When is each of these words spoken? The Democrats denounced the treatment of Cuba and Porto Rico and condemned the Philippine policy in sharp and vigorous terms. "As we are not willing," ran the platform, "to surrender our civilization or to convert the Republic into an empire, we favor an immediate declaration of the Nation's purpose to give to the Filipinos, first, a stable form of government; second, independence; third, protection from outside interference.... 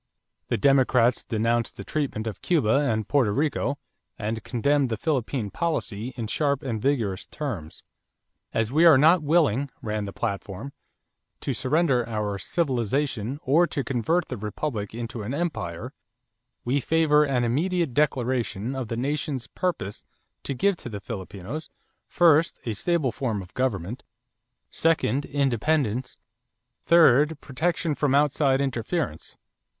The 0.47 0.57
Democrats 0.57 1.23
denounced 1.23 1.77
the 1.77 1.83
treatment 1.83 2.25
of 2.25 2.41
Cuba 2.41 2.89
and 2.89 3.07
Porto 3.07 3.29
Rico 3.29 3.77
and 4.17 4.43
condemned 4.43 4.89
the 4.89 4.97
Philippine 4.97 5.51
policy 5.51 6.11
in 6.17 6.25
sharp 6.25 6.63
and 6.63 6.81
vigorous 6.81 7.27
terms. 7.27 7.83
"As 8.51 8.71
we 8.71 8.83
are 8.83 8.97
not 8.97 9.21
willing," 9.21 9.69
ran 9.79 10.05
the 10.05 10.11
platform, 10.11 10.73
"to 11.41 11.53
surrender 11.53 12.03
our 12.09 12.39
civilization 12.39 13.37
or 13.43 13.67
to 13.67 13.83
convert 13.83 14.27
the 14.27 14.37
Republic 14.37 14.95
into 14.95 15.21
an 15.21 15.35
empire, 15.35 15.93
we 16.65 16.79
favor 16.79 17.23
an 17.23 17.43
immediate 17.43 17.93
declaration 17.93 18.75
of 18.75 18.87
the 18.87 18.97
Nation's 18.97 19.45
purpose 19.45 20.03
to 20.43 20.55
give 20.55 20.77
to 20.77 20.89
the 20.89 20.99
Filipinos, 20.99 21.69
first, 22.07 22.59
a 22.65 22.73
stable 22.73 23.11
form 23.11 23.39
of 23.43 23.53
government; 23.53 24.03
second, 24.71 25.25
independence; 25.25 26.17
third, 26.87 27.39
protection 27.39 27.93
from 27.93 28.15
outside 28.15 28.61
interference.... 28.61 29.37